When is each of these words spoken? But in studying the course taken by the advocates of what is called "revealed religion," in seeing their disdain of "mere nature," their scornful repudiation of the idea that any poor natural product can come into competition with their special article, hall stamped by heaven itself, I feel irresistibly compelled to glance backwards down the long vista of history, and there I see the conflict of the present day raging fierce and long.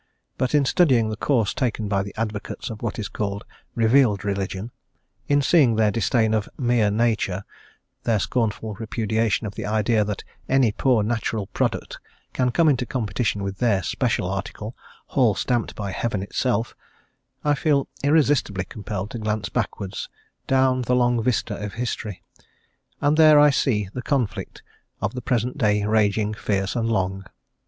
But 0.35 0.55
in 0.55 0.65
studying 0.65 1.09
the 1.09 1.15
course 1.15 1.53
taken 1.53 1.87
by 1.87 2.01
the 2.01 2.15
advocates 2.17 2.71
of 2.71 2.81
what 2.81 2.97
is 2.97 3.07
called 3.07 3.45
"revealed 3.75 4.25
religion," 4.25 4.71
in 5.27 5.43
seeing 5.43 5.75
their 5.75 5.91
disdain 5.91 6.33
of 6.33 6.49
"mere 6.57 6.89
nature," 6.89 7.43
their 8.01 8.17
scornful 8.17 8.73
repudiation 8.79 9.45
of 9.45 9.53
the 9.53 9.67
idea 9.67 10.03
that 10.03 10.23
any 10.49 10.71
poor 10.71 11.03
natural 11.03 11.45
product 11.45 11.99
can 12.33 12.49
come 12.49 12.67
into 12.67 12.87
competition 12.87 13.43
with 13.43 13.59
their 13.59 13.83
special 13.83 14.27
article, 14.27 14.75
hall 15.09 15.35
stamped 15.35 15.75
by 15.75 15.91
heaven 15.91 16.23
itself, 16.23 16.75
I 17.43 17.53
feel 17.53 17.87
irresistibly 18.03 18.63
compelled 18.65 19.11
to 19.11 19.19
glance 19.19 19.49
backwards 19.49 20.09
down 20.47 20.81
the 20.81 20.95
long 20.95 21.21
vista 21.21 21.55
of 21.57 21.73
history, 21.75 22.23
and 23.01 23.17
there 23.17 23.39
I 23.39 23.51
see 23.51 23.87
the 23.93 24.01
conflict 24.01 24.63
of 24.99 25.13
the 25.13 25.21
present 25.21 25.59
day 25.59 25.85
raging 25.85 26.33
fierce 26.33 26.75
and 26.75 26.89
long. 26.89 27.23